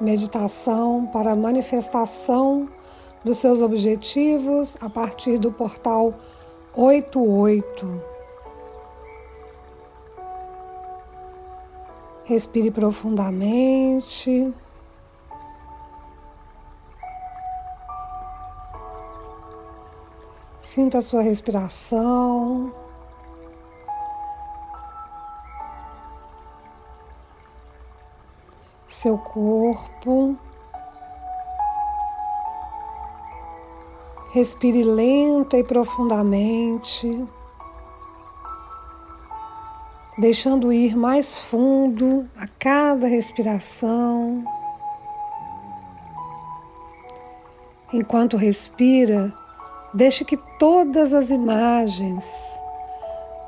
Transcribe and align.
meditação 0.00 1.06
para 1.06 1.34
manifestação 1.34 2.68
dos 3.24 3.38
seus 3.38 3.60
objetivos 3.60 4.76
a 4.80 4.88
partir 4.88 5.38
do 5.38 5.50
portal 5.50 6.14
88. 6.74 8.02
Respire 12.24 12.70
profundamente. 12.70 14.52
Sinta 20.60 20.98
a 20.98 21.00
sua 21.00 21.22
respiração. 21.22 22.85
Seu 29.06 29.18
corpo. 29.18 30.36
Respire 34.32 34.82
lenta 34.82 35.56
e 35.56 35.62
profundamente, 35.62 37.24
deixando 40.18 40.72
ir 40.72 40.96
mais 40.96 41.38
fundo 41.38 42.28
a 42.36 42.48
cada 42.58 43.06
respiração. 43.06 44.44
Enquanto 47.92 48.36
respira, 48.36 49.32
deixe 49.94 50.24
que 50.24 50.36
todas 50.58 51.12
as 51.12 51.30
imagens, 51.30 52.60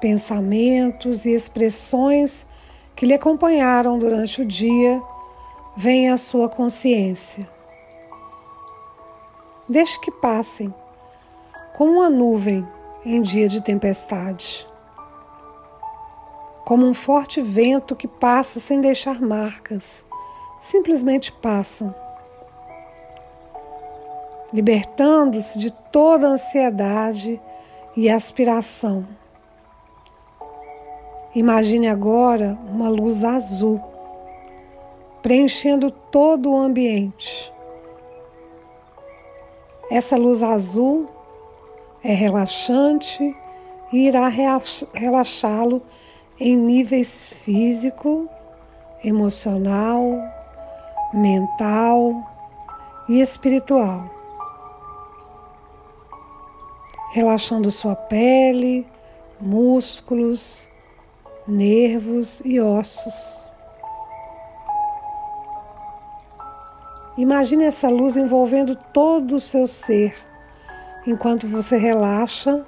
pensamentos 0.00 1.24
e 1.24 1.32
expressões 1.32 2.46
que 2.94 3.04
lhe 3.04 3.14
acompanharam 3.14 3.98
durante 3.98 4.40
o 4.40 4.46
dia 4.46 5.02
venham 5.80 6.12
à 6.12 6.16
sua 6.16 6.48
consciência. 6.48 7.48
Deixe 9.68 9.96
que 10.00 10.10
passem, 10.10 10.74
como 11.76 11.92
uma 11.92 12.10
nuvem 12.10 12.66
em 13.06 13.22
dia 13.22 13.48
de 13.48 13.62
tempestade, 13.62 14.66
como 16.64 16.84
um 16.84 16.92
forte 16.92 17.40
vento 17.40 17.94
que 17.94 18.08
passa 18.08 18.58
sem 18.58 18.80
deixar 18.80 19.20
marcas, 19.20 20.04
simplesmente 20.60 21.30
passam, 21.30 21.94
libertando-se 24.52 25.60
de 25.60 25.70
toda 25.70 26.26
ansiedade 26.26 27.40
e 27.96 28.10
aspiração. 28.10 29.06
Imagine 31.36 31.86
agora 31.86 32.58
uma 32.68 32.88
luz 32.88 33.22
azul 33.22 33.80
preenchendo 35.22 35.90
todo 35.90 36.50
o 36.50 36.56
ambiente 36.56 37.52
essa 39.90 40.18
luz 40.18 40.42
azul 40.42 41.08
é 42.04 42.12
relaxante 42.12 43.34
e 43.90 44.06
irá 44.06 44.28
relaxá-lo 44.28 45.80
em 46.38 46.54
níveis 46.54 47.32
físico, 47.42 48.28
emocional, 49.02 50.02
mental 51.14 52.22
e 53.08 53.22
espiritual. 53.22 54.10
Relaxando 57.12 57.72
sua 57.72 57.96
pele, 57.96 58.86
músculos, 59.40 60.70
nervos 61.46 62.42
e 62.44 62.60
ossos. 62.60 63.47
Imagine 67.18 67.64
essa 67.64 67.88
luz 67.88 68.16
envolvendo 68.16 68.76
todo 68.76 69.34
o 69.34 69.40
seu 69.40 69.66
ser, 69.66 70.14
enquanto 71.04 71.48
você 71.48 71.76
relaxa, 71.76 72.64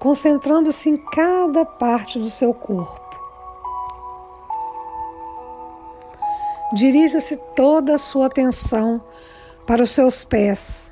concentrando-se 0.00 0.88
em 0.88 0.96
cada 0.96 1.62
parte 1.62 2.18
do 2.18 2.30
seu 2.30 2.54
corpo. 2.54 3.06
Dirija-se 6.72 7.36
toda 7.54 7.96
a 7.96 7.98
sua 7.98 8.26
atenção 8.26 8.98
para 9.66 9.82
os 9.82 9.90
seus 9.90 10.24
pés. 10.24 10.90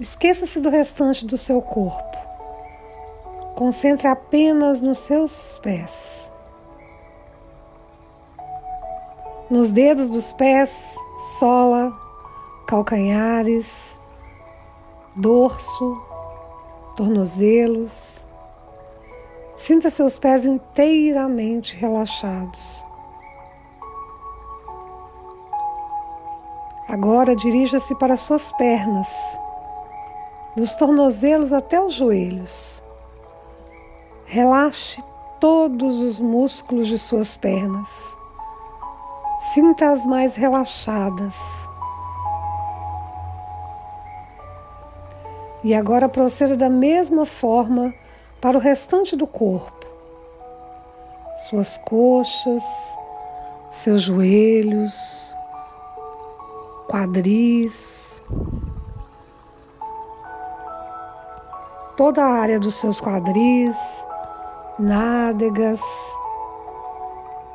Esqueça-se 0.00 0.58
do 0.58 0.68
restante 0.68 1.24
do 1.24 1.38
seu 1.38 1.62
corpo. 1.62 2.18
Concentre 3.54 4.08
apenas 4.08 4.80
nos 4.80 4.98
seus 4.98 5.60
pés. 5.62 6.21
Nos 9.52 9.70
dedos 9.70 10.08
dos 10.08 10.32
pés, 10.32 10.96
sola, 11.38 11.92
calcanhares, 12.66 14.00
dorso, 15.14 16.00
tornozelos. 16.96 18.26
Sinta 19.54 19.90
seus 19.90 20.18
pés 20.18 20.46
inteiramente 20.46 21.76
relaxados. 21.76 22.82
Agora 26.88 27.36
dirija-se 27.36 27.94
para 27.96 28.16
suas 28.16 28.50
pernas, 28.52 29.38
dos 30.56 30.74
tornozelos 30.76 31.52
até 31.52 31.78
os 31.78 31.94
joelhos. 31.94 32.82
Relaxe 34.24 35.04
todos 35.38 36.00
os 36.00 36.18
músculos 36.18 36.88
de 36.88 36.98
suas 36.98 37.36
pernas. 37.36 38.21
Sinta-as 39.50 40.06
mais 40.06 40.36
relaxadas. 40.36 41.68
E 45.64 45.74
agora 45.74 46.08
proceda 46.08 46.56
da 46.56 46.70
mesma 46.70 47.26
forma 47.26 47.92
para 48.40 48.56
o 48.56 48.60
restante 48.60 49.16
do 49.16 49.26
corpo. 49.26 49.84
Suas 51.48 51.76
coxas, 51.76 52.64
seus 53.70 54.02
joelhos, 54.02 55.36
quadris, 56.88 58.22
toda 61.96 62.22
a 62.22 62.28
área 62.28 62.60
dos 62.60 62.76
seus 62.76 63.00
quadris, 63.00 63.76
nádegas, 64.78 65.80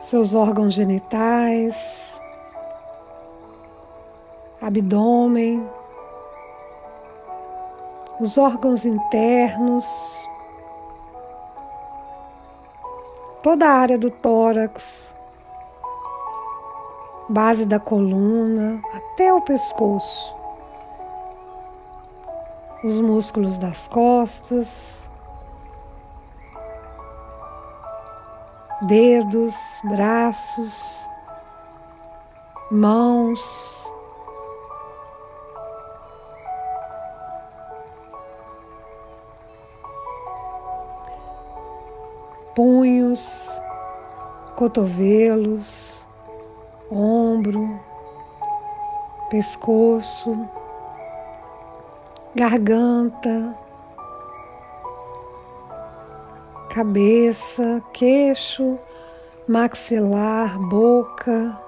seus 0.08 0.34
órgãos 0.34 0.74
genitais, 0.74 2.18
abdômen, 4.62 5.70
os 8.18 8.38
órgãos 8.38 8.86
internos, 8.86 9.86
toda 13.44 13.68
a 13.68 13.74
área 13.74 13.98
do 13.98 14.10
tórax, 14.10 15.14
base 17.28 17.66
da 17.66 17.78
coluna 17.78 18.82
até 18.94 19.34
o 19.34 19.42
pescoço, 19.42 20.34
os 22.82 22.98
músculos 22.98 23.58
das 23.58 23.90
costas, 23.90 25.07
dedos, 28.82 29.82
braços, 29.84 31.10
mãos. 32.72 33.86
Punhos, 42.56 43.62
cotovelos, 44.56 46.04
ombro, 46.90 47.80
pescoço, 49.30 50.50
garganta, 52.34 53.56
cabeça, 56.78 57.82
queixo, 57.92 58.78
maxilar, 59.48 60.60
boca. 60.60 61.60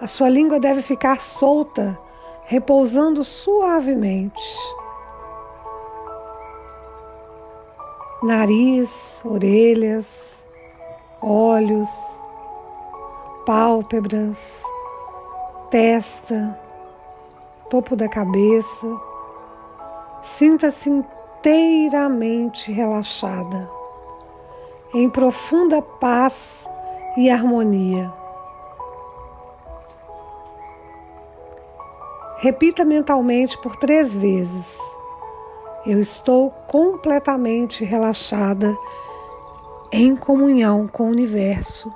A 0.00 0.08
sua 0.08 0.28
língua 0.28 0.58
deve 0.58 0.82
ficar 0.82 1.22
solta, 1.22 1.96
repousando 2.46 3.22
suavemente. 3.22 4.42
Nariz, 8.24 9.20
orelhas, 9.24 10.44
olhos, 11.22 11.88
pálpebras, 13.46 14.64
testa, 15.70 16.58
topo 17.70 17.94
da 17.94 18.08
cabeça. 18.08 19.00
Sinta-se 20.24 20.90
inteiramente 20.90 22.72
relaxada 22.72 23.75
em 24.94 25.08
profunda 25.10 25.82
paz 25.82 26.68
e 27.16 27.30
harmonia. 27.30 28.12
Repita 32.38 32.84
mentalmente 32.84 33.56
por 33.58 33.76
três 33.76 34.14
vezes. 34.14 34.78
Eu 35.86 35.98
estou 36.00 36.50
completamente 36.68 37.84
relaxada, 37.84 38.76
em 39.90 40.14
comunhão 40.14 40.86
com 40.86 41.04
o 41.04 41.10
universo, 41.10 41.92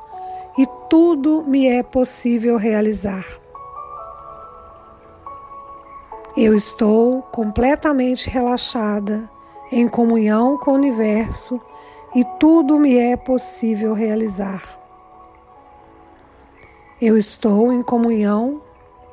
e 0.56 0.66
tudo 0.88 1.44
me 1.46 1.66
é 1.66 1.82
possível 1.82 2.56
realizar. 2.56 3.26
Eu 6.36 6.54
estou 6.54 7.22
completamente 7.22 8.30
relaxada, 8.30 9.28
em 9.70 9.88
comunhão 9.88 10.56
com 10.56 10.70
o 10.70 10.74
universo, 10.74 11.60
e 12.14 12.24
tudo 12.38 12.78
me 12.78 12.96
é 12.96 13.16
possível 13.16 13.94
realizar. 13.94 14.78
Eu 17.00 17.16
estou 17.16 17.72
em 17.72 17.82
comunhão, 17.82 18.62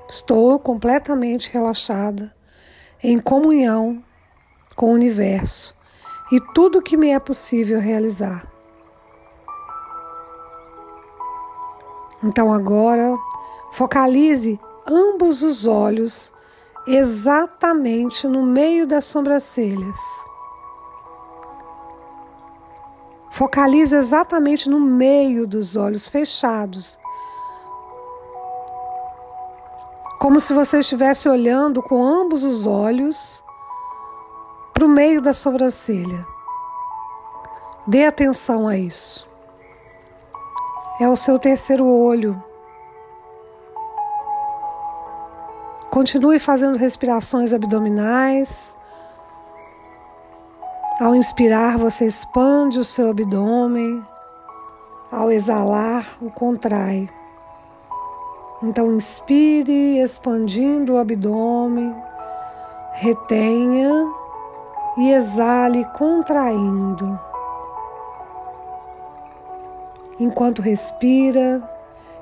estou 0.09 0.59
completamente 0.59 1.51
relaxada, 1.53 2.35
em 3.03 3.17
comunhão 3.17 4.03
com 4.75 4.87
o 4.87 4.93
universo 4.93 5.75
e 6.31 6.39
tudo 6.53 6.81
que 6.81 6.97
me 6.97 7.09
é 7.09 7.19
possível 7.19 7.79
realizar. 7.79 8.45
Então 12.23 12.51
agora 12.51 13.15
focalize 13.71 14.59
ambos 14.87 15.43
os 15.43 15.67
olhos 15.67 16.33
exatamente 16.87 18.27
no 18.27 18.43
meio 18.43 18.87
das 18.87 19.05
sobrancelhas. 19.05 20.26
Focalize 23.37 23.95
exatamente 23.95 24.67
no 24.67 24.79
meio 24.79 25.45
dos 25.45 25.75
olhos 25.75 26.07
fechados. 26.07 26.97
Como 30.19 30.39
se 30.39 30.53
você 30.53 30.79
estivesse 30.79 31.29
olhando 31.29 31.83
com 31.83 32.03
ambos 32.03 32.43
os 32.43 32.65
olhos 32.65 33.43
para 34.73 34.83
o 34.83 34.89
meio 34.89 35.21
da 35.21 35.33
sobrancelha. 35.33 36.25
Dê 37.85 38.05
atenção 38.05 38.67
a 38.67 38.75
isso. 38.75 39.29
É 40.99 41.07
o 41.07 41.15
seu 41.15 41.37
terceiro 41.37 41.85
olho. 41.85 42.43
Continue 45.91 46.39
fazendo 46.39 46.75
respirações 46.75 47.53
abdominais 47.53 48.75
ao 50.99 51.13
inspirar, 51.13 51.77
você 51.77 52.05
expande 52.05 52.79
o 52.79 52.83
seu 52.83 53.09
abdômen. 53.09 54.03
Ao 55.11 55.31
exalar, 55.31 56.17
o 56.21 56.31
contrai. 56.31 57.07
Então, 58.63 58.91
inspire, 58.93 59.99
expandindo 59.99 60.93
o 60.93 60.97
abdômen. 60.97 61.95
Retenha 62.93 64.11
e 64.97 65.11
exale, 65.11 65.85
contraindo. 65.93 67.19
Enquanto 70.19 70.63
respira, 70.63 71.61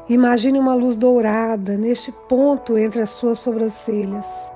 imagine 0.10 0.60
uma 0.60 0.76
luz 0.76 0.98
dourada 0.98 1.78
neste 1.78 2.12
ponto 2.12 2.78
entre 2.78 3.02
as 3.02 3.12
suas 3.12 3.40
sobrancelhas. 3.40 4.55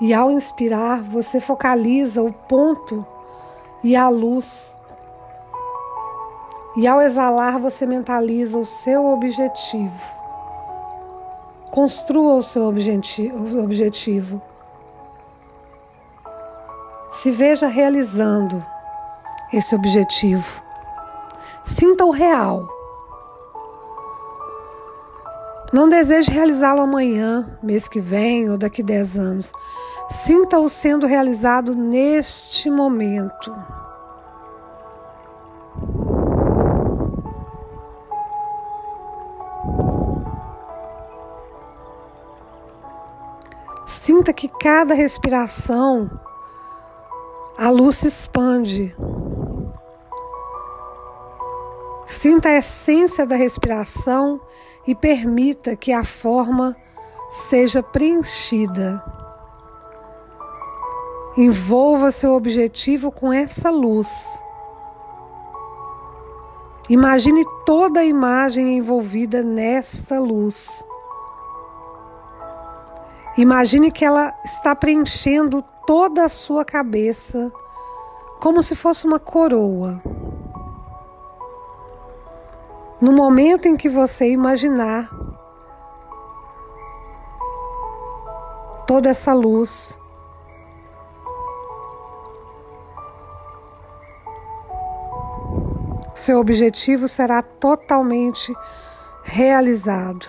E 0.00 0.14
ao 0.14 0.30
inspirar, 0.30 1.02
você 1.02 1.38
focaliza 1.40 2.22
o 2.22 2.32
ponto 2.32 3.04
e 3.84 3.94
a 3.94 4.08
luz. 4.08 4.76
E 6.76 6.86
ao 6.86 7.02
exalar, 7.02 7.58
você 7.58 7.84
mentaliza 7.84 8.56
o 8.56 8.64
seu 8.64 9.04
objetivo. 9.06 10.20
Construa 11.70 12.36
o 12.36 12.42
seu 12.42 12.66
objetivo. 12.66 14.40
Se 17.10 17.30
veja 17.30 17.66
realizando 17.66 18.64
esse 19.52 19.74
objetivo. 19.74 20.62
Sinta 21.64 22.04
o 22.04 22.10
real. 22.10 22.66
Não 25.72 25.88
deseje 25.88 26.30
realizá-lo 26.30 26.80
amanhã, 26.80 27.58
mês 27.62 27.88
que 27.88 28.00
vem 28.00 28.50
ou 28.50 28.58
daqui 28.58 28.82
a 28.82 28.84
10 28.84 29.16
anos. 29.16 29.52
Sinta-o 30.10 30.68
sendo 30.68 31.06
realizado 31.06 31.72
neste 31.72 32.68
momento. 32.68 33.54
Sinta 43.86 44.32
que 44.32 44.48
cada 44.48 44.94
respiração 44.94 46.10
a 47.56 47.70
luz 47.70 47.98
se 47.98 48.08
expande. 48.08 48.92
Sinta 52.04 52.48
a 52.48 52.58
essência 52.58 53.24
da 53.24 53.36
respiração 53.36 54.40
e 54.84 54.92
permita 54.92 55.76
que 55.76 55.92
a 55.92 56.02
forma 56.02 56.76
seja 57.30 57.80
preenchida. 57.80 59.19
Envolva 61.36 62.10
seu 62.10 62.34
objetivo 62.34 63.12
com 63.12 63.32
essa 63.32 63.70
luz. 63.70 64.42
Imagine 66.88 67.44
toda 67.64 68.00
a 68.00 68.04
imagem 68.04 68.78
envolvida 68.78 69.42
nesta 69.42 70.18
luz. 70.18 70.84
Imagine 73.38 73.92
que 73.92 74.04
ela 74.04 74.34
está 74.44 74.74
preenchendo 74.74 75.64
toda 75.86 76.24
a 76.24 76.28
sua 76.28 76.64
cabeça, 76.64 77.52
como 78.40 78.60
se 78.60 78.74
fosse 78.74 79.06
uma 79.06 79.20
coroa. 79.20 80.02
No 83.00 83.12
momento 83.12 83.66
em 83.66 83.76
que 83.76 83.88
você 83.88 84.30
imaginar 84.30 85.08
toda 88.84 89.08
essa 89.08 89.32
luz, 89.32 89.96
seu 96.14 96.38
objetivo 96.38 97.06
será 97.06 97.42
totalmente 97.42 98.52
realizado. 99.22 100.26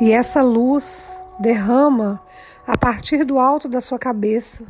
E 0.00 0.12
essa 0.12 0.40
luz 0.40 1.22
derrama 1.38 2.22
a 2.66 2.76
partir 2.76 3.24
do 3.24 3.38
alto 3.38 3.68
da 3.68 3.80
sua 3.80 3.98
cabeça, 3.98 4.66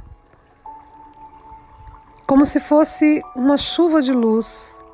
como 2.27 2.45
se 2.45 2.59
fosse 2.59 3.23
uma 3.37 3.57
chuva 3.57 4.03
de 4.03 4.13
luz. 4.13 4.85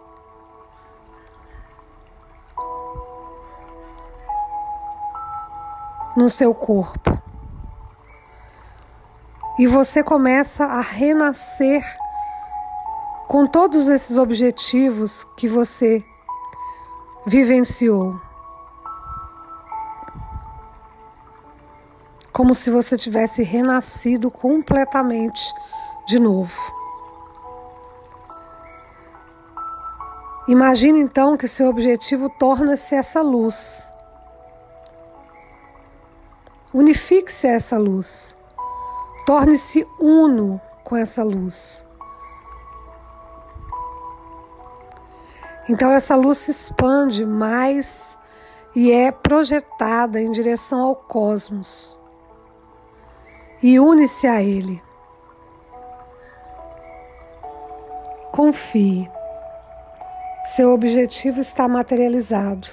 No 6.17 6.31
seu 6.31 6.55
corpo 6.55 7.27
e 9.59 9.67
você 9.67 10.03
começa 10.03 10.65
a 10.65 10.81
renascer 10.81 11.83
com 13.27 13.47
todos 13.47 13.89
esses 13.89 14.17
objetivos 14.17 15.25
que 15.37 15.49
você 15.49 16.05
vivenciou. 17.27 18.21
Como 22.33 22.55
se 22.55 22.71
você 22.71 22.97
tivesse 22.97 23.43
renascido 23.43 24.31
completamente 24.31 25.43
de 26.07 26.19
novo. 26.21 26.55
Imagine 30.47 31.01
então 31.01 31.37
que 31.37 31.47
o 31.47 31.49
seu 31.49 31.69
objetivo 31.69 32.29
torna-se 32.29 32.95
essa 32.95 33.21
luz. 33.21 33.91
Unifique-se 36.73 37.49
a 37.49 37.53
essa 37.53 37.79
luz. 37.79 38.37
Torne-se 39.27 39.87
uno 40.01 40.61
com 40.83 40.97
essa 40.97 41.23
luz. 41.23 41.87
Então 45.69 45.91
essa 45.91 46.15
luz 46.15 46.39
se 46.39 46.53
expande 46.53 47.27
mais 47.27 48.17
e 48.75 48.93
é 48.93 49.11
projetada 49.11 50.21
em 50.21 50.31
direção 50.31 50.81
ao 50.81 50.95
cosmos 50.95 51.99
e 53.63 53.81
une-se 53.81 54.27
a 54.27 54.41
ele. 54.43 54.83
Confie. 58.31 59.11
Seu 60.45 60.73
objetivo 60.73 61.41
está 61.41 61.67
materializado. 61.67 62.69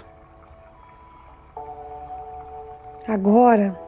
Agora, 3.08 3.80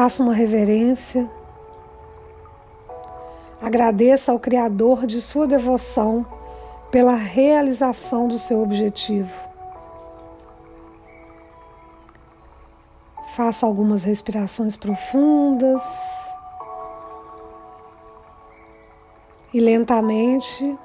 Faça 0.00 0.22
uma 0.22 0.32
reverência. 0.32 1.30
Agradeça 3.60 4.32
ao 4.32 4.38
Criador 4.38 5.06
de 5.06 5.20
sua 5.20 5.46
devoção 5.46 6.24
pela 6.90 7.14
realização 7.14 8.26
do 8.26 8.38
seu 8.38 8.62
objetivo. 8.62 9.30
Faça 13.36 13.66
algumas 13.66 14.02
respirações 14.02 14.74
profundas 14.74 15.82
e 19.52 19.60
lentamente 19.60 20.78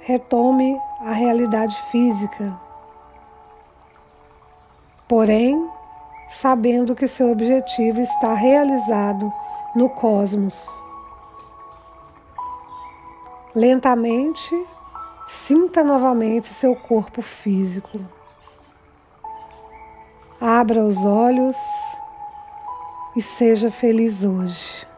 retome 0.00 0.74
a 1.00 1.12
realidade 1.12 1.76
física. 1.90 2.58
Porém, 5.06 5.68
sabendo 6.28 6.94
que 6.94 7.06
seu 7.06 7.30
objetivo 7.30 8.00
está 8.00 8.34
realizado 8.34 9.32
no 9.74 9.88
cosmos. 9.88 10.68
Lentamente, 13.54 14.66
sinta 15.26 15.84
novamente 15.84 16.48
seu 16.48 16.74
corpo 16.74 17.22
físico. 17.22 18.00
Abra 20.40 20.84
os 20.84 21.04
olhos 21.04 21.56
e 23.16 23.22
seja 23.22 23.70
feliz 23.70 24.24
hoje. 24.24 24.93